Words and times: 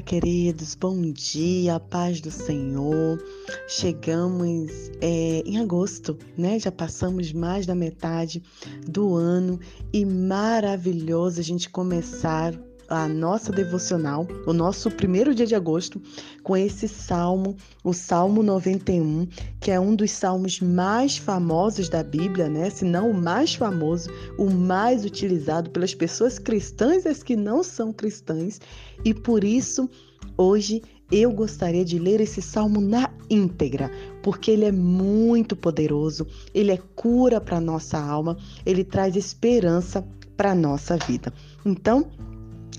Queridos, 0.00 0.74
bom 0.74 1.12
dia, 1.12 1.78
paz 1.78 2.20
do 2.20 2.30
Senhor. 2.30 3.22
Chegamos 3.68 4.90
é, 5.00 5.42
em 5.44 5.58
agosto, 5.58 6.16
né? 6.36 6.58
Já 6.58 6.72
passamos 6.72 7.32
mais 7.32 7.66
da 7.66 7.74
metade 7.74 8.42
do 8.86 9.14
ano 9.14 9.60
e 9.92 10.04
maravilhoso 10.04 11.40
a 11.40 11.44
gente 11.44 11.68
começar 11.68 12.58
a 12.90 13.08
nossa 13.08 13.52
devocional, 13.52 14.26
o 14.44 14.52
nosso 14.52 14.90
primeiro 14.90 15.32
dia 15.32 15.46
de 15.46 15.54
agosto, 15.54 16.02
com 16.42 16.56
esse 16.56 16.88
salmo, 16.88 17.56
o 17.84 17.92
Salmo 17.92 18.42
91, 18.42 19.28
que 19.60 19.70
é 19.70 19.78
um 19.78 19.94
dos 19.94 20.10
salmos 20.10 20.60
mais 20.60 21.16
famosos 21.16 21.88
da 21.88 22.02
Bíblia, 22.02 22.48
né? 22.48 22.68
Se 22.68 22.84
não 22.84 23.12
o 23.12 23.14
mais 23.14 23.54
famoso, 23.54 24.10
o 24.36 24.50
mais 24.50 25.04
utilizado 25.04 25.70
pelas 25.70 25.94
pessoas 25.94 26.38
cristãs 26.40 27.04
e 27.04 27.08
as 27.08 27.22
que 27.22 27.36
não 27.36 27.62
são 27.62 27.92
cristãs. 27.92 28.60
E 29.04 29.14
por 29.14 29.44
isso, 29.44 29.88
hoje 30.36 30.82
eu 31.12 31.32
gostaria 31.32 31.84
de 31.84 31.98
ler 31.98 32.20
esse 32.20 32.42
salmo 32.42 32.80
na 32.80 33.08
íntegra, 33.28 33.88
porque 34.20 34.50
ele 34.50 34.64
é 34.64 34.72
muito 34.72 35.54
poderoso, 35.54 36.26
ele 36.52 36.72
é 36.72 36.78
cura 36.96 37.40
para 37.40 37.60
nossa 37.60 37.98
alma, 37.98 38.36
ele 38.66 38.82
traz 38.82 39.14
esperança 39.14 40.04
para 40.36 40.54
nossa 40.54 40.96
vida. 40.96 41.32
Então, 41.66 42.06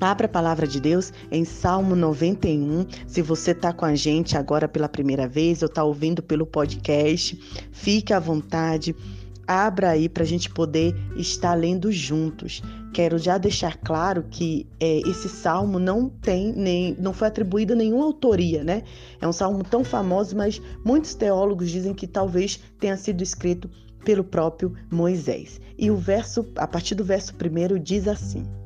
Abra 0.02 0.26
a 0.26 0.30
palavra 0.30 0.66
de 0.66 0.82
Deus 0.82 1.14
em 1.32 1.46
Salmo 1.46 1.96
91. 1.96 2.88
Se 3.06 3.22
você 3.22 3.52
está 3.52 3.72
com 3.72 3.86
a 3.86 3.94
gente 3.94 4.36
agora 4.36 4.68
pela 4.68 4.90
primeira 4.90 5.28
vez 5.28 5.62
ou 5.62 5.68
está 5.68 5.84
ouvindo 5.84 6.24
pelo 6.24 6.44
podcast, 6.44 7.40
fique 7.72 8.12
à 8.12 8.20
vontade. 8.20 8.96
Abra 9.46 9.92
aí 9.92 10.10
para 10.10 10.24
a 10.24 10.26
gente 10.26 10.50
poder 10.50 10.96
estar 11.16 11.54
lendo 11.54 11.92
juntos. 11.92 12.64
Quero 12.92 13.20
já 13.20 13.38
deixar 13.38 13.78
claro 13.78 14.26
que 14.28 14.66
é, 14.80 15.02
esse 15.08 15.30
salmo 15.30 15.78
não 15.78 16.10
tem 16.10 16.52
nem, 16.52 16.96
não 16.98 17.14
foi 17.14 17.28
atribuído 17.28 17.76
nenhuma 17.76 18.06
autoria, 18.06 18.64
né? 18.64 18.82
É 19.22 19.28
um 19.28 19.34
salmo 19.34 19.64
tão 19.64 19.84
famoso, 19.84 20.36
mas 20.36 20.60
muitos 20.84 21.14
teólogos 21.14 21.70
dizem 21.70 21.94
que 21.94 22.08
talvez 22.08 22.60
tenha 22.80 22.98
sido 22.98 23.22
escrito 23.22 23.70
pelo 24.04 24.24
próprio 24.24 24.74
Moisés. 24.92 25.62
E 25.78 25.92
o 25.92 25.96
verso, 25.96 26.44
a 26.56 26.66
partir 26.66 26.96
do 26.96 27.04
verso 27.04 27.36
primeiro, 27.36 27.78
diz 27.78 28.08
assim. 28.08 28.61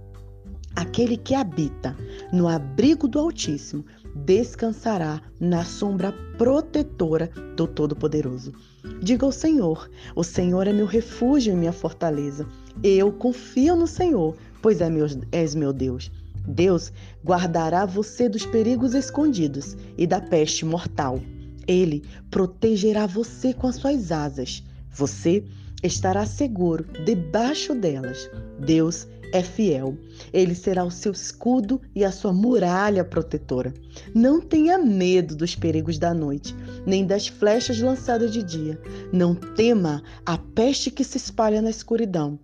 Aquele 0.75 1.15
que 1.15 1.33
habita 1.33 1.95
no 2.33 2.47
abrigo 2.47 3.07
do 3.07 3.17
Altíssimo 3.19 3.85
descansará 4.13 5.21
na 5.39 5.63
sombra 5.63 6.11
protetora 6.37 7.29
do 7.55 7.65
Todo-Poderoso. 7.65 8.53
Diga 9.01 9.25
ao 9.25 9.31
Senhor: 9.31 9.89
O 10.15 10.23
Senhor 10.23 10.67
é 10.67 10.73
meu 10.73 10.85
refúgio 10.85 11.53
e 11.53 11.55
minha 11.55 11.71
fortaleza. 11.71 12.45
Eu 12.83 13.11
confio 13.11 13.75
no 13.75 13.87
Senhor, 13.87 14.35
pois 14.61 14.81
é 14.81 14.89
meu, 14.89 15.05
és 15.31 15.55
meu 15.55 15.71
Deus. 15.71 16.11
Deus 16.47 16.91
guardará 17.23 17.85
você 17.85 18.29
dos 18.29 18.45
perigos 18.45 18.93
escondidos 18.93 19.75
e 19.97 20.05
da 20.05 20.21
peste 20.21 20.65
mortal. 20.65 21.21
Ele 21.67 22.03
protegerá 22.29 23.07
você 23.07 23.53
com 23.53 23.67
as 23.67 23.77
suas 23.77 24.11
asas. 24.11 24.63
Você 24.91 25.43
estará 25.81 26.25
seguro 26.25 26.85
debaixo 27.03 27.73
delas. 27.73 28.29
Deus 28.59 29.07
é 29.35 29.43
fiel. 29.43 29.97
Ele 30.31 30.55
será 30.55 30.85
o 30.85 30.91
seu 30.91 31.11
escudo 31.11 31.81
e 31.93 32.05
a 32.05 32.11
sua 32.11 32.31
muralha 32.31 33.03
protetora. 33.03 33.73
Não 34.13 34.39
tenha 34.39 34.77
medo 34.77 35.35
dos 35.35 35.55
perigos 35.55 35.99
da 35.99 36.13
noite, 36.13 36.55
nem 36.85 37.05
das 37.05 37.27
flechas 37.27 37.79
lançadas 37.79 38.31
de 38.31 38.41
dia. 38.41 38.79
Não 39.11 39.35
tema 39.35 40.01
a 40.25 40.37
peste 40.37 40.89
que 40.89 41.03
se 41.03 41.17
espalha 41.17 41.61
na 41.61 41.69
escuridão, 41.69 42.39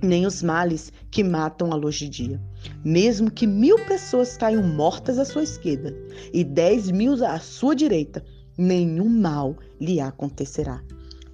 nem 0.00 0.26
os 0.26 0.40
males 0.40 0.92
que 1.10 1.24
matam 1.24 1.72
à 1.72 1.74
luz 1.74 1.96
de 1.96 2.08
dia. 2.08 2.40
Mesmo 2.84 3.32
que 3.32 3.46
mil 3.46 3.76
pessoas 3.86 4.36
caiam 4.36 4.62
mortas 4.62 5.18
à 5.18 5.24
sua 5.24 5.42
esquerda 5.42 5.92
e 6.32 6.44
dez 6.44 6.88
mil 6.88 7.24
à 7.26 7.40
sua 7.40 7.74
direita, 7.74 8.24
nenhum 8.56 9.08
mal 9.08 9.56
lhe 9.80 9.98
acontecerá. 9.98 10.80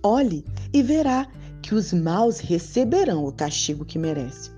Olhe 0.02 0.44
e 0.72 0.82
verá 0.82 1.28
que 1.60 1.74
os 1.74 1.92
maus 1.92 2.38
receberão 2.38 3.24
o 3.24 3.32
castigo 3.32 3.84
que 3.84 3.98
merecem. 3.98 4.53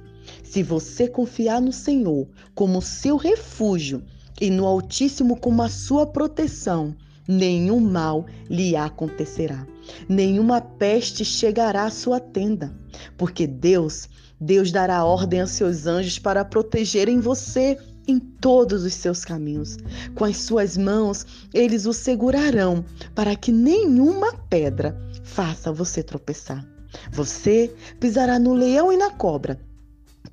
Se 0.51 0.62
você 0.62 1.09
confiar 1.09 1.61
no 1.61 1.73
Senhor 1.73 2.27
como 2.55 2.81
seu 2.81 3.17
refúgio 3.17 4.03
e 4.41 4.49
no 4.49 4.65
Altíssimo 4.65 5.37
como 5.37 5.62
a 5.62 5.69
sua 5.69 6.07
proteção, 6.07 6.95
nenhum 7.27 7.81
mal 7.81 8.25
lhe 8.49 8.77
acontecerá, 8.77 9.67
nenhuma 10.09 10.61
peste 10.61 11.25
chegará 11.25 11.84
à 11.84 11.91
sua 11.91 12.21
tenda, 12.21 12.73
porque 13.19 13.47
Deus, 13.47 14.09
Deus 14.41 14.71
dará 14.71 15.05
ordem 15.05 15.41
aos 15.41 15.51
seus 15.51 15.87
anjos 15.87 16.19
para 16.19 16.45
protegerem 16.45 17.21
você 17.21 17.77
em 18.07 18.19
todos 18.19 18.84
os 18.84 18.95
seus 18.95 19.25
caminhos. 19.25 19.77
Com 20.15 20.25
as 20.25 20.37
suas 20.39 20.77
mãos, 20.77 21.27
eles 21.53 21.87
o 21.87 21.93
segurarão 21.93 22.84
para 23.15 23.34
que 23.34 23.51
nenhuma 23.51 24.33
pedra 24.49 24.97
faça 25.25 25.73
você 25.73 26.03
tropeçar. 26.03 26.65
Você 27.11 27.75
pisará 27.99 28.39
no 28.39 28.55
leão 28.55 28.93
e 28.93 28.97
na 28.97 29.11
cobra 29.11 29.61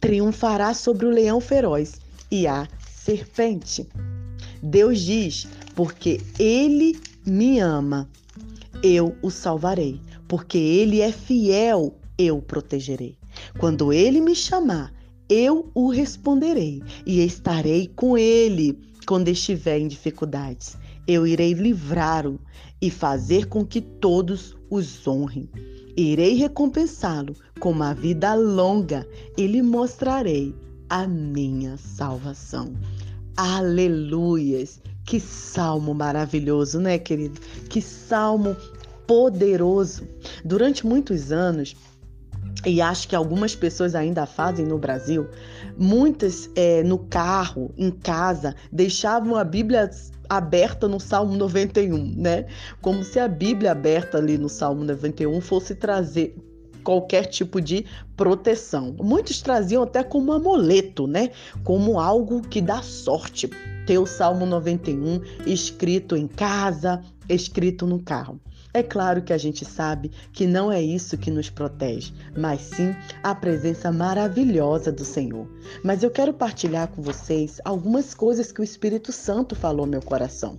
triunfará 0.04 0.74
sobre 0.74 1.06
o 1.06 1.10
leão 1.10 1.40
feroz 1.40 2.02
e 2.30 2.46
a 2.46 2.68
serpente. 2.94 3.88
Deus 4.62 5.00
diz: 5.00 5.48
porque 5.74 6.20
ele 6.38 7.00
me 7.26 7.60
ama, 7.60 8.10
eu 8.84 9.16
o 9.22 9.30
salvarei, 9.30 10.02
porque 10.28 10.58
ele 10.58 11.00
é 11.00 11.10
fiel, 11.10 11.96
eu 12.18 12.40
o 12.40 12.42
protegerei. 12.42 13.18
Quando 13.58 13.94
ele 13.94 14.20
me 14.20 14.36
chamar, 14.36 14.94
eu 15.30 15.72
o 15.74 15.90
responderei 15.90 16.84
e 17.06 17.24
estarei 17.24 17.88
com 17.88 18.18
ele 18.18 18.78
quando 19.08 19.30
estiver 19.30 19.80
em 19.80 19.88
dificuldades. 19.88 20.76
Eu 21.08 21.26
irei 21.26 21.54
livrá-lo 21.54 22.42
e 22.82 22.92
fazer 22.92 23.46
com 23.46 23.66
que 23.66 23.80
todos 23.80 24.54
os 24.70 25.08
honrem. 25.08 25.50
Irei 25.96 26.34
recompensá-lo 26.34 27.34
com 27.60 27.72
uma 27.72 27.94
vida 27.94 28.34
longa 28.34 29.08
e 29.38 29.48
lhe 29.48 29.62
mostrarei 29.62 30.56
a 30.90 31.08
minha 31.08 31.78
salvação. 31.78 32.74
Aleluias! 33.36 34.82
Que 35.06 35.20
salmo 35.20 35.94
maravilhoso, 35.94 36.80
né, 36.80 36.98
querido? 36.98 37.40
Que 37.70 37.82
salmo 37.82 38.56
poderoso. 39.06 40.08
Durante 40.46 40.86
muitos 40.86 41.32
anos, 41.32 41.76
e 42.66 42.82
acho 42.82 43.08
que 43.08 43.16
algumas 43.16 43.56
pessoas 43.56 43.96
ainda 43.96 44.26
fazem 44.26 44.66
no 44.66 44.78
Brasil, 44.78 45.28
muitas 45.78 46.50
é, 46.56 46.84
no 46.84 46.98
carro, 46.98 47.74
em 47.78 47.92
casa, 47.92 48.56
deixavam 48.72 49.36
a 49.36 49.44
Bíblia 49.44 49.90
aberta 50.30 50.88
no 50.88 51.00
Salmo 51.00 51.36
91, 51.36 52.16
né? 52.16 52.46
Como 52.82 53.04
se 53.04 53.20
a 53.20 53.28
Bíblia 53.28 53.72
aberta 53.72 54.18
ali 54.18 54.38
no 54.38 54.48
Salmo 54.48 54.84
91 54.84 55.42
fosse 55.42 55.76
trazer 55.76 56.36
qualquer 56.84 57.26
tipo 57.26 57.60
de 57.62 57.86
proteção. 58.16 58.96
Muitos 59.00 59.42
traziam 59.42 59.84
até 59.84 60.04
como 60.04 60.34
amuleto, 60.34 61.08
né? 61.08 61.32
Como 61.64 62.00
algo 62.00 62.42
que 62.42 62.62
dá 62.62 62.82
sorte. 62.82 63.50
Ter 63.88 63.98
o 63.98 64.06
Salmo 64.06 64.46
91 64.46 65.22
escrito 65.46 66.16
em 66.16 66.28
casa, 66.28 67.02
escrito 67.28 67.86
no 67.86 68.00
carro. 68.00 68.40
É 68.74 68.82
claro 68.82 69.22
que 69.22 69.32
a 69.32 69.38
gente 69.38 69.64
sabe 69.64 70.10
que 70.32 70.48
não 70.48 70.72
é 70.72 70.82
isso 70.82 71.16
que 71.16 71.30
nos 71.30 71.48
protege, 71.48 72.12
mas 72.36 72.62
sim 72.62 72.96
a 73.22 73.36
presença 73.36 73.92
maravilhosa 73.92 74.92
do 74.92 75.06
Senhor. 75.06 75.48
Mas 75.84 76.02
eu 76.02 76.10
quero 76.10 76.34
partilhar 76.34 76.88
com 76.88 77.02
vocês 77.02 77.62
algumas 77.64 78.16
coisas 78.16 78.52
que 78.52 78.62
o 78.62 78.64
Espírito 78.64 79.12
Santo 79.12 79.56
falou 79.56 79.82
ao 79.82 79.90
meu 79.92 80.02
coração. 80.02 80.58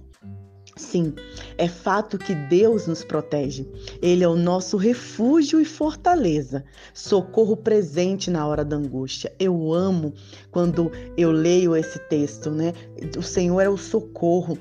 Sim, 0.76 1.14
é 1.56 1.68
fato 1.68 2.18
que 2.18 2.34
Deus 2.34 2.88
nos 2.88 3.04
protege. 3.04 3.66
Ele 4.02 4.24
é 4.24 4.28
o 4.28 4.34
nosso 4.34 4.76
refúgio 4.76 5.60
e 5.60 5.64
fortaleza, 5.64 6.64
socorro 6.92 7.56
presente 7.56 8.28
na 8.28 8.44
hora 8.46 8.64
da 8.64 8.76
angústia. 8.76 9.32
Eu 9.38 9.72
amo 9.72 10.12
quando 10.50 10.90
eu 11.16 11.30
leio 11.30 11.76
esse 11.76 12.00
texto, 12.00 12.50
né? 12.50 12.72
O 13.16 13.22
Senhor 13.22 13.60
é 13.60 13.68
o 13.68 13.76
socorro 13.76 14.58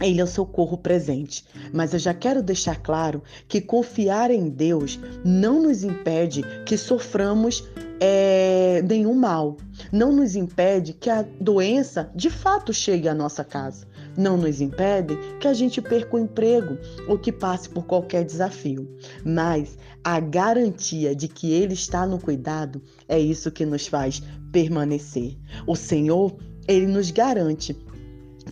ele 0.00 0.20
é 0.20 0.24
o 0.24 0.26
socorro 0.26 0.78
presente. 0.78 1.44
Mas 1.72 1.92
eu 1.92 1.98
já 1.98 2.14
quero 2.14 2.42
deixar 2.42 2.76
claro 2.76 3.22
que 3.46 3.60
confiar 3.60 4.30
em 4.30 4.48
Deus 4.48 4.98
não 5.22 5.62
nos 5.62 5.84
impede 5.84 6.42
que 6.64 6.76
soframos 6.76 7.68
é, 8.00 8.82
nenhum 8.82 9.14
mal. 9.14 9.58
Não 9.92 10.10
nos 10.10 10.34
impede 10.34 10.94
que 10.94 11.10
a 11.10 11.22
doença 11.38 12.10
de 12.14 12.30
fato 12.30 12.72
chegue 12.72 13.08
à 13.08 13.14
nossa 13.14 13.44
casa. 13.44 13.86
Não 14.16 14.36
nos 14.36 14.60
impede 14.60 15.16
que 15.38 15.48
a 15.48 15.54
gente 15.54 15.80
perca 15.80 16.16
o 16.16 16.18
emprego 16.18 16.78
ou 17.08 17.18
que 17.18 17.32
passe 17.32 17.68
por 17.68 17.84
qualquer 17.86 18.24
desafio. 18.24 18.88
Mas 19.24 19.78
a 20.02 20.18
garantia 20.20 21.14
de 21.14 21.28
que 21.28 21.52
Ele 21.52 21.74
está 21.74 22.06
no 22.06 22.18
cuidado 22.18 22.82
é 23.08 23.18
isso 23.18 23.50
que 23.50 23.64
nos 23.66 23.86
faz 23.86 24.22
permanecer. 24.52 25.36
O 25.66 25.76
Senhor, 25.76 26.36
Ele 26.66 26.86
nos 26.86 27.10
garante 27.10 27.76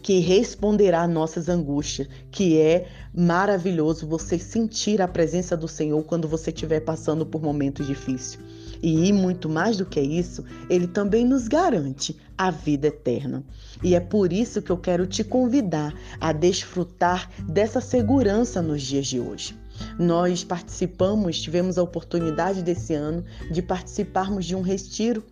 que 0.03 0.21
responderá 0.21 1.03
às 1.03 1.11
nossas 1.11 1.49
angústias, 1.49 2.09
que 2.31 2.59
é 2.59 2.87
maravilhoso 3.15 4.07
você 4.07 4.39
sentir 4.39 5.03
a 5.03 5.09
presença 5.09 5.57
do 5.57 5.67
Senhor 5.67 6.03
quando 6.05 6.29
você 6.29 6.51
estiver 6.51 6.81
passando 6.81 7.27
por 7.27 7.43
momentos 7.43 7.87
difíceis. 7.87 8.39
E 8.83 9.13
muito 9.13 9.49
mais 9.49 9.77
do 9.77 9.87
que 9.87 10.01
isso, 10.01 10.45
ele 10.69 10.87
também 10.87 11.25
nos 11.25 11.49
garante 11.49 12.17
a 12.37 12.51
vida 12.51 12.87
eterna. 12.89 13.45
E 13.83 13.95
é 13.95 14.01
por 14.01 14.33
isso 14.33 14.63
que 14.63 14.71
eu 14.71 14.79
quero 14.79 15.07
te 15.07 15.25
convidar 15.25 15.95
a 16.21 16.33
desfrutar 16.33 17.31
dessa 17.49 17.81
segurança 17.81 18.63
nos 18.63 18.83
dias 18.83 19.07
de 19.07 19.19
hoje. 19.19 19.59
Nós 19.99 20.45
participamos, 20.45 21.41
tivemos 21.41 21.79
a 21.79 21.83
oportunidade 21.83 22.63
desse 22.63 22.95
ano 22.95 23.25
de 23.51 23.63
participarmos 23.63 24.45
de 24.45 24.55
um 24.55 24.61
retiro 24.61 25.23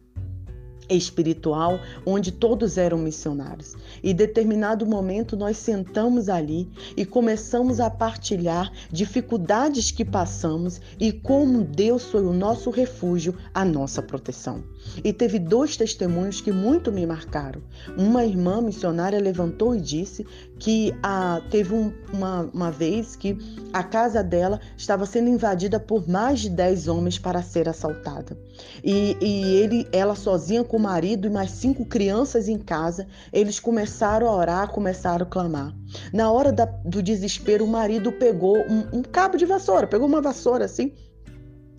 espiritual 0.89 1.81
onde 2.05 2.31
todos 2.33 2.79
eram 2.79 2.99
missionários. 2.99 3.75
E 4.03 4.13
determinado 4.15 4.87
momento 4.87 5.37
nós 5.37 5.57
sentamos 5.57 6.29
ali 6.29 6.69
e 6.97 7.05
começamos 7.05 7.81
a 7.81 7.91
partilhar 7.91 8.71
dificuldades 8.91 9.91
que 9.91 10.05
passamos 10.05 10.81
e 10.99 11.13
como 11.13 11.65
Deus 11.65 12.05
foi 12.05 12.25
o 12.25 12.33
nosso 12.33 12.71
refúgio, 12.71 13.35
a 13.53 13.65
nossa 13.65 14.03
proteção. 14.03 14.63
E 15.05 15.13
teve 15.13 15.39
dois 15.39 15.77
testemunhos 15.77 16.41
que 16.41 16.51
muito 16.51 16.91
me 16.91 17.07
marcaram. 17.07 17.63
Uma 17.97 18.25
irmã 18.25 18.61
missionária 18.61 19.19
levantou 19.19 19.75
e 19.75 19.81
disse 19.81 20.27
que 20.59 20.95
a, 21.03 21.41
teve 21.51 21.75
um, 21.75 21.93
uma, 22.13 22.43
uma 22.53 22.71
vez 22.71 23.15
que 23.15 23.37
a 23.73 23.83
casa 23.83 24.23
dela 24.23 24.61
estava 24.77 25.05
sendo 25.07 25.29
invadida 25.29 25.79
por 25.79 26.09
mais 26.09 26.41
de 26.41 26.51
10 26.51 26.89
homens 26.89 27.19
para 27.19 27.43
ser 27.43 27.69
assaltada. 27.69 28.37
E, 28.83 29.17
e 29.21 29.55
ele, 29.55 29.87
ela 29.93 30.15
sozinha 30.15 30.65
com 30.65 30.77
o 30.77 30.81
marido 30.81 31.27
e 31.27 31.31
mais 31.31 31.51
cinco 31.51 31.85
crianças 31.85 32.49
em 32.49 32.59
casa, 32.59 33.07
eles 33.33 33.61
começaram 33.61 34.29
a 34.29 34.35
orar, 34.35 34.71
começaram 34.71 35.27
a 35.27 35.29
clamar. 35.29 35.75
Na 36.13 36.31
hora 36.31 36.53
da, 36.53 36.65
do 36.65 37.03
desespero, 37.03 37.65
o 37.65 37.69
marido 37.69 38.13
pegou 38.13 38.57
um, 38.59 38.99
um 38.99 39.03
cabo 39.03 39.37
de 39.37 39.45
vassoura, 39.45 39.87
pegou 39.87 40.07
uma 40.07 40.21
vassoura 40.21 40.65
assim, 40.65 40.93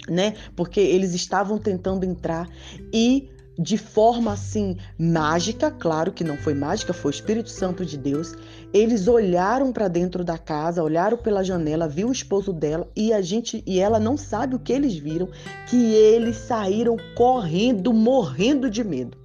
né? 0.10 0.34
Porque 0.56 0.80
eles 0.80 1.14
estavam 1.14 1.58
tentando 1.58 2.06
entrar 2.06 2.50
e 2.94 3.30
de 3.60 3.78
forma 3.78 4.34
assim 4.34 4.78
mágica, 5.00 5.72
claro 5.72 6.12
que 6.12 6.24
não 6.24 6.38
foi 6.38 6.54
mágica, 6.54 6.94
foi 6.94 7.10
o 7.10 7.14
Espírito 7.14 7.50
Santo 7.50 7.84
de 7.84 7.98
Deus. 7.98 8.36
Eles 8.72 9.08
olharam 9.08 9.72
para 9.72 9.88
dentro 9.88 10.24
da 10.24 10.38
casa, 10.38 10.84
olharam 10.84 11.18
pela 11.18 11.44
janela, 11.44 11.88
viu 11.88 12.10
o 12.10 12.12
esposo 12.12 12.54
dela 12.54 12.88
e 12.96 13.12
a 13.12 13.22
gente 13.22 13.64
e 13.66 13.80
ela 13.80 14.00
não 14.00 14.16
sabe 14.16 14.56
o 14.56 14.60
que 14.60 14.72
eles 14.72 14.96
viram, 14.96 15.30
que 15.68 15.94
eles 15.94 16.38
saíram 16.38 16.98
correndo, 17.16 17.92
morrendo 17.92 18.70
de 18.70 18.84
medo. 18.84 19.18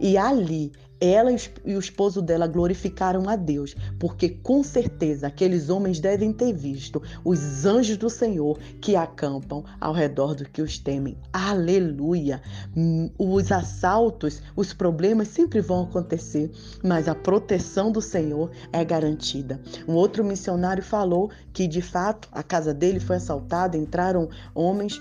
E 0.00 0.16
ali 0.16 0.72
ela 1.00 1.30
e 1.32 1.74
o 1.74 1.78
esposo 1.78 2.22
dela 2.22 2.46
glorificaram 2.46 3.28
a 3.28 3.36
Deus, 3.36 3.74
porque 3.98 4.28
com 4.28 4.62
certeza 4.62 5.26
aqueles 5.26 5.68
homens 5.68 6.00
devem 6.00 6.32
ter 6.32 6.52
visto 6.52 7.02
os 7.24 7.66
anjos 7.66 7.96
do 7.96 8.08
Senhor 8.08 8.58
que 8.80 8.96
acampam 8.96 9.64
ao 9.80 9.92
redor 9.92 10.34
do 10.34 10.44
que 10.44 10.62
os 10.62 10.78
temem. 10.78 11.16
Aleluia! 11.32 12.40
Hum, 12.76 13.10
os 13.18 13.52
assaltos, 13.52 14.42
os 14.56 14.72
problemas 14.72 15.28
sempre 15.28 15.60
vão 15.60 15.84
acontecer, 15.84 16.50
mas 16.82 17.08
a 17.08 17.14
proteção 17.14 17.90
do 17.90 18.00
Senhor 18.00 18.50
é 18.72 18.84
garantida. 18.84 19.60
Um 19.86 19.94
outro 19.94 20.24
missionário 20.24 20.82
falou 20.82 21.30
que 21.52 21.66
de 21.66 21.82
fato 21.82 22.28
a 22.32 22.42
casa 22.42 22.72
dele 22.72 23.00
foi 23.00 23.16
assaltada, 23.16 23.76
entraram 23.76 24.28
homens 24.54 25.00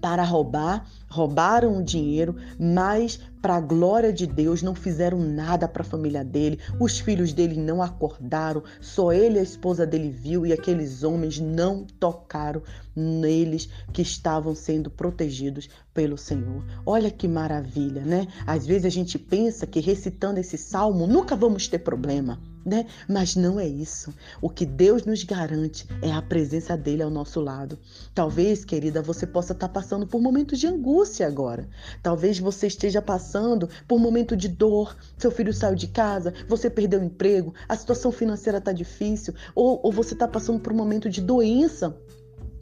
para 0.00 0.22
roubar, 0.22 0.86
roubaram 1.08 1.78
o 1.78 1.82
dinheiro, 1.82 2.36
mas 2.58 3.18
para 3.40 3.56
a 3.56 3.60
glória 3.60 4.12
de 4.12 4.26
Deus 4.26 4.62
não 4.62 4.74
fizeram 4.74 5.18
nada 5.18 5.68
para 5.68 5.82
a 5.82 5.84
família 5.84 6.24
dele. 6.24 6.58
Os 6.78 6.98
filhos 6.98 7.32
dele 7.32 7.56
não 7.56 7.82
acordaram, 7.82 8.62
só 8.80 9.12
ele 9.12 9.36
e 9.36 9.38
a 9.38 9.42
esposa 9.42 9.86
dele 9.86 10.10
viu 10.10 10.44
e 10.44 10.52
aqueles 10.52 11.02
homens 11.02 11.38
não 11.38 11.84
tocaram 11.84 12.62
neles 12.94 13.68
que 13.92 14.02
estavam 14.02 14.54
sendo 14.54 14.90
protegidos 14.90 15.68
pelo 15.94 16.18
Senhor. 16.18 16.64
Olha 16.84 17.10
que 17.10 17.28
maravilha, 17.28 18.02
né? 18.02 18.26
Às 18.46 18.66
vezes 18.66 18.84
a 18.84 18.90
gente 18.90 19.18
pensa 19.18 19.66
que 19.66 19.80
recitando 19.80 20.40
esse 20.40 20.58
salmo 20.58 21.06
nunca 21.06 21.36
vamos 21.36 21.68
ter 21.68 21.78
problema 21.78 22.38
né? 22.68 22.86
Mas 23.08 23.34
não 23.34 23.58
é 23.58 23.66
isso. 23.66 24.14
O 24.40 24.50
que 24.50 24.66
Deus 24.66 25.04
nos 25.04 25.24
garante 25.24 25.86
é 26.02 26.12
a 26.12 26.20
presença 26.20 26.76
dele 26.76 27.02
ao 27.02 27.10
nosso 27.10 27.40
lado. 27.40 27.78
Talvez, 28.14 28.64
querida, 28.64 29.00
você 29.00 29.26
possa 29.26 29.54
estar 29.54 29.68
passando 29.70 30.06
por 30.06 30.20
momentos 30.20 30.58
de 30.60 30.66
angústia 30.66 30.97
agora. 31.22 31.68
Talvez 32.02 32.38
você 32.38 32.66
esteja 32.66 33.00
passando 33.00 33.68
por 33.86 33.96
um 33.96 33.98
momento 33.98 34.36
de 34.36 34.48
dor. 34.48 34.96
Seu 35.16 35.30
filho 35.30 35.52
saiu 35.52 35.74
de 35.74 35.88
casa, 35.88 36.34
você 36.48 36.68
perdeu 36.68 37.00
o 37.00 37.04
emprego, 37.04 37.54
a 37.68 37.76
situação 37.76 38.10
financeira 38.10 38.58
está 38.58 38.72
difícil, 38.72 39.34
ou, 39.54 39.80
ou 39.82 39.92
você 39.92 40.14
está 40.14 40.26
passando 40.26 40.60
por 40.60 40.72
um 40.72 40.76
momento 40.76 41.08
de 41.08 41.20
doença 41.20 41.96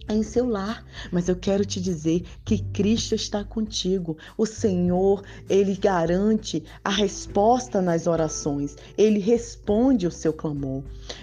em 0.09 0.23
seu 0.23 0.47
lar, 0.47 0.85
mas 1.11 1.29
eu 1.29 1.37
quero 1.37 1.65
te 1.65 1.81
dizer 1.81 2.25
que 2.45 2.59
Cristo 2.59 3.15
está 3.15 3.45
contigo. 3.45 4.17
O 4.37 4.47
Senhor, 4.47 5.23
ele 5.49 5.77
garante 5.77 6.63
a 6.85 6.91
resposta 6.91 7.81
nas 7.83 8.07
orações, 8.07 8.77
ele 8.97 9.19
responde 9.19 10.07
o 10.07 10.11
seu 10.11 10.33
clamor. 10.33 10.83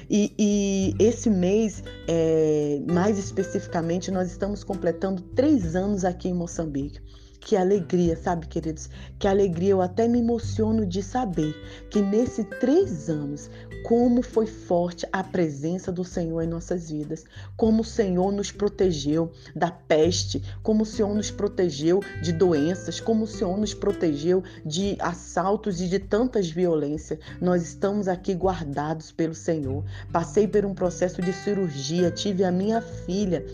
E, 0.10 0.34
e 0.38 0.96
esse 1.00 1.30
mês, 1.30 1.84
é, 2.08 2.82
mais 2.92 3.18
especificamente, 3.18 4.12
nós 4.12 4.30
estamos 4.30 4.64
completando 4.64 5.22
três 5.22 5.76
anos 5.76 6.06
aqui 6.06 6.30
em 6.30 6.34
Moçambique. 6.34 7.00
Que 7.46 7.58
alegria, 7.58 8.16
sabe, 8.16 8.48
queridos? 8.48 8.90
Que 9.20 9.28
alegria, 9.28 9.72
eu 9.72 9.82
até 9.82 10.08
me 10.08 10.20
emociono 10.20 10.86
de 10.86 11.04
saber 11.04 11.54
que 11.90 12.02
nesses 12.02 12.46
três 12.62 13.10
anos, 13.10 13.50
como 13.84 14.22
foi 14.22 14.46
forte 14.46 15.06
a 15.12 15.22
presença 15.22 15.92
do 15.92 16.06
Senhor 16.06 16.42
em 16.42 16.48
nossas 16.48 16.90
vidas, 16.90 17.26
como 17.58 17.82
o 17.82 17.86
Senhor 17.86 18.32
nos 18.32 18.50
protegeu 18.50 19.30
da 19.54 19.70
peste, 19.70 20.42
como 20.64 20.84
o 20.84 20.86
Senhor 20.86 21.14
nos 21.14 21.32
protegeu 21.32 22.00
de 22.22 22.32
doenças, 22.32 23.02
como 23.02 23.26
o 23.26 23.28
Senhor 23.28 23.58
nos 23.58 23.74
protegeu 23.74 24.42
de 24.66 24.96
assaltos 25.00 25.82
e 25.82 25.90
de 25.90 26.00
tantas 26.00 26.50
violências. 26.50 27.20
Nós 27.42 27.62
estamos 27.62 28.08
aqui 28.08 28.34
guardados 28.34 29.12
pelo 29.12 29.36
Senhor. 29.36 29.84
Passei 30.14 30.48
por 30.48 30.66
um 30.66 30.74
processo 30.74 31.22
de 31.22 31.34
cirurgia, 31.34 32.10
tive 32.10 32.46
a 32.46 32.52
minha 32.52 32.82
filha 32.82 33.46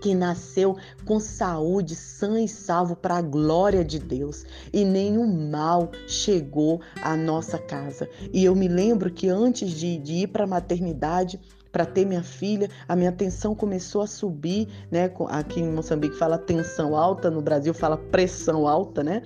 que 0.00 0.14
nasceu 0.14 0.76
com 1.04 1.20
saúde, 1.20 1.94
sã 1.94 2.40
e 2.40 2.48
salvo 2.48 2.96
para 2.96 3.16
a 3.16 3.22
glória 3.22 3.84
de 3.84 3.98
Deus, 3.98 4.44
e 4.72 4.84
nenhum 4.84 5.50
mal 5.50 5.90
chegou 6.06 6.80
à 7.02 7.16
nossa 7.16 7.58
casa. 7.58 8.08
E 8.32 8.44
eu 8.44 8.54
me 8.54 8.68
lembro 8.68 9.10
que 9.10 9.28
antes 9.28 9.70
de, 9.70 9.98
de 9.98 10.12
ir 10.14 10.28
para 10.28 10.44
a 10.44 10.46
maternidade, 10.46 11.38
para 11.70 11.86
ter 11.86 12.04
minha 12.04 12.22
filha, 12.22 12.68
a 12.88 12.96
minha 12.96 13.12
tensão 13.12 13.54
começou 13.54 14.02
a 14.02 14.06
subir, 14.06 14.68
né? 14.90 15.10
Aqui 15.28 15.60
em 15.60 15.70
Moçambique 15.70 16.16
fala 16.16 16.36
tensão 16.36 16.96
alta, 16.96 17.30
no 17.30 17.40
Brasil 17.40 17.72
fala 17.72 17.96
pressão 17.96 18.66
alta, 18.66 19.04
né? 19.04 19.22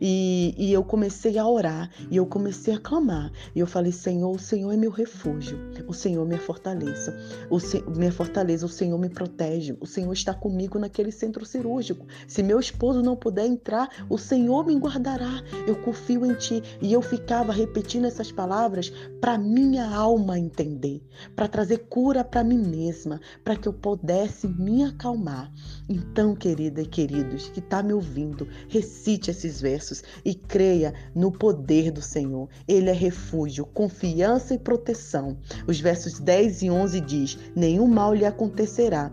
E, 0.00 0.54
e, 0.56 0.72
eu 0.72 0.82
comecei 0.84 1.38
a 1.38 1.46
orar 1.46 1.90
e 2.10 2.16
eu 2.16 2.26
comecei 2.26 2.74
a 2.74 2.78
clamar. 2.78 3.30
E 3.54 3.60
eu 3.60 3.66
falei: 3.66 3.92
Senhor, 3.92 4.34
o 4.34 4.38
Senhor 4.38 4.72
é 4.72 4.76
meu 4.76 4.90
refúgio, 4.90 5.58
o 5.86 5.92
Senhor 5.92 6.26
minha 6.26 6.40
fortaleza, 6.40 7.16
o 7.50 7.58
minha 7.96 8.12
fortaleza, 8.12 8.66
o 8.66 8.68
Senhor 8.68 8.98
me 8.98 9.08
protege, 9.08 9.76
o 9.80 9.86
Senhor 9.86 10.12
está 10.12 10.34
comigo 10.34 10.78
naquele 10.78 11.12
centro 11.12 11.44
cirúrgico. 11.44 12.06
Se 12.26 12.42
meu 12.42 12.58
esposo 12.58 13.02
não 13.02 13.16
puder 13.16 13.46
entrar, 13.46 13.88
o 14.08 14.18
Senhor 14.18 14.66
me 14.66 14.76
guardará. 14.76 15.42
Eu 15.66 15.76
confio 15.76 16.24
em 16.24 16.34
Ti. 16.34 16.62
E 16.80 16.92
eu 16.92 17.02
ficava 17.02 17.52
repetindo 17.52 18.06
essas 18.06 18.30
palavras 18.30 18.92
para 19.20 19.38
minha 19.38 19.88
alma 19.88 20.38
entender, 20.38 21.02
para 21.34 21.48
trazer 21.48 21.78
cura 21.88 22.24
para 22.24 22.44
mim 22.44 22.58
mesma, 22.58 23.20
para 23.42 23.56
que 23.56 23.68
eu 23.68 23.72
pudesse 23.72 24.46
me 24.46 24.84
acalmar. 24.84 25.50
Então, 25.88 26.34
querida 26.34 26.82
e 26.82 26.86
queridos 26.86 27.48
que 27.48 27.60
está 27.60 27.82
me 27.82 27.92
ouvindo, 27.92 28.48
recite 28.68 29.30
esses 29.30 29.60
versos 29.60 29.93
e 30.24 30.34
creia 30.34 30.94
no 31.14 31.30
poder 31.30 31.90
do 31.90 32.02
Senhor. 32.02 32.48
Ele 32.66 32.90
é 32.90 32.92
refúgio, 32.92 33.66
confiança 33.66 34.54
e 34.54 34.58
proteção. 34.58 35.36
Os 35.66 35.80
versos 35.80 36.18
10 36.18 36.62
e 36.62 36.70
11 36.70 37.00
diz: 37.00 37.38
Nenhum 37.54 37.86
mal 37.86 38.14
lhe 38.14 38.24
acontecerá, 38.24 39.12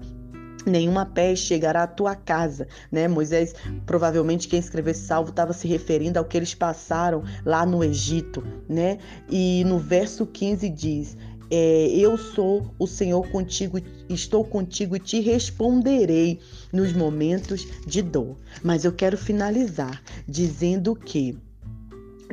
nenhuma 0.65 1.05
peste 1.05 1.47
chegará 1.47 1.83
à 1.83 1.88
tua 1.88 2.15
casa, 2.15 2.67
né? 2.91 3.07
Moisés, 3.07 3.53
provavelmente 3.85 4.47
quem 4.47 4.59
escreveu 4.59 4.91
esse 4.91 5.05
salvo 5.05 5.29
estava 5.29 5.53
se 5.53 5.67
referindo 5.67 6.19
ao 6.19 6.25
que 6.25 6.38
eles 6.38 6.53
passaram 6.53 7.23
lá 7.45 7.65
no 7.65 7.83
Egito, 7.83 8.43
né? 8.67 8.97
E 9.29 9.63
no 9.65 9.79
verso 9.79 10.25
15 10.25 10.69
diz: 10.69 11.17
é, 11.51 11.88
eu 11.93 12.17
sou 12.17 12.74
o 12.79 12.88
Senhor 12.88 13.27
contigo, 13.29 13.77
estou 14.08 14.43
contigo 14.46 14.96
e 14.96 15.00
te 15.00 15.20
responderei 15.20 16.39
nos 16.72 16.93
momentos 16.93 17.67
de 17.86 18.01
dor. 18.01 18.38
Mas 18.63 18.86
eu 18.86 18.93
quero 18.93 19.17
finalizar 19.17 20.01
dizendo 20.25 20.96
que 20.96 21.38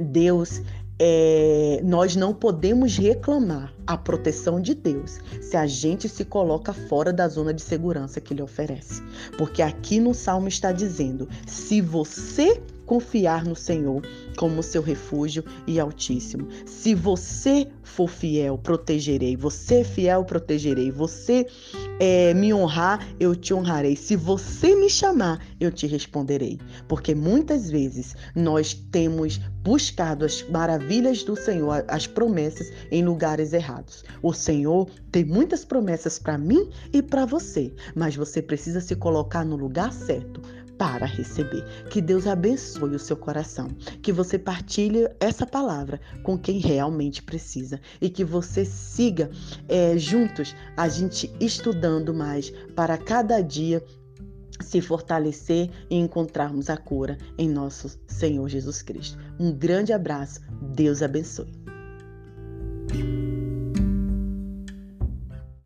Deus 0.00 0.62
é, 1.00 1.80
nós 1.84 2.16
não 2.16 2.32
podemos 2.34 2.96
reclamar 2.96 3.72
a 3.86 3.96
proteção 3.96 4.60
de 4.60 4.74
Deus 4.74 5.20
se 5.40 5.56
a 5.56 5.66
gente 5.66 6.08
se 6.08 6.24
coloca 6.24 6.72
fora 6.72 7.12
da 7.12 7.28
zona 7.28 7.54
de 7.54 7.62
segurança 7.62 8.20
que 8.20 8.32
Ele 8.32 8.42
oferece. 8.42 9.02
Porque 9.36 9.62
aqui 9.62 9.98
no 10.00 10.14
Salmo 10.14 10.48
está 10.48 10.72
dizendo: 10.72 11.28
se 11.46 11.80
você 11.80 12.60
confiar 12.88 13.44
no 13.44 13.54
Senhor 13.54 14.02
como 14.36 14.62
seu 14.62 14.80
refúgio 14.80 15.44
e 15.66 15.78
altíssimo. 15.78 16.48
Se 16.64 16.94
você 16.94 17.68
for 17.82 18.08
fiel, 18.08 18.56
protegerei. 18.56 19.36
Você 19.36 19.80
é 19.80 19.84
fiel, 19.84 20.24
protegerei. 20.24 20.90
Você 20.90 21.46
é, 22.00 22.32
me 22.32 22.52
honrar, 22.52 23.06
eu 23.20 23.36
te 23.36 23.52
honrarei. 23.52 23.94
Se 23.94 24.16
você 24.16 24.74
me 24.74 24.88
chamar, 24.88 25.44
eu 25.60 25.70
te 25.70 25.86
responderei. 25.86 26.58
Porque 26.88 27.14
muitas 27.14 27.70
vezes 27.70 28.16
nós 28.34 28.72
temos 28.72 29.38
buscado 29.62 30.24
as 30.24 30.42
maravilhas 30.48 31.22
do 31.22 31.36
Senhor, 31.36 31.84
as 31.88 32.06
promessas 32.06 32.72
em 32.90 33.04
lugares 33.04 33.52
errados. 33.52 34.02
O 34.22 34.32
Senhor 34.32 34.88
tem 35.12 35.24
muitas 35.24 35.62
promessas 35.62 36.18
para 36.18 36.38
mim 36.38 36.70
e 36.90 37.02
para 37.02 37.26
você, 37.26 37.70
mas 37.94 38.16
você 38.16 38.40
precisa 38.40 38.80
se 38.80 38.96
colocar 38.96 39.44
no 39.44 39.56
lugar 39.56 39.92
certo 39.92 40.40
para 40.78 41.04
receber. 41.04 41.64
Que 41.90 42.00
Deus 42.00 42.26
abençoe 42.26 42.94
o 42.94 42.98
seu 42.98 43.16
coração, 43.16 43.68
que 44.00 44.12
você 44.12 44.38
partilhe 44.38 45.08
essa 45.18 45.44
palavra 45.44 46.00
com 46.22 46.38
quem 46.38 46.58
realmente 46.58 47.22
precisa 47.22 47.80
e 48.00 48.08
que 48.08 48.24
você 48.24 48.64
siga 48.64 49.30
é, 49.68 49.98
juntos 49.98 50.54
a 50.76 50.88
gente 50.88 51.30
estudando 51.40 52.14
mais 52.14 52.50
para 52.74 52.96
cada 52.96 53.40
dia 53.40 53.84
se 54.60 54.80
fortalecer 54.80 55.70
e 55.88 55.96
encontrarmos 55.96 56.68
a 56.68 56.76
cura 56.76 57.16
em 57.36 57.48
nosso 57.48 57.98
Senhor 58.06 58.48
Jesus 58.48 58.82
Cristo. 58.82 59.18
Um 59.38 59.52
grande 59.52 59.92
abraço, 59.92 60.40
Deus 60.74 61.02
abençoe. 61.02 61.57